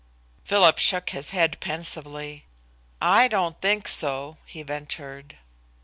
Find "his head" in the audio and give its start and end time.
1.11-1.59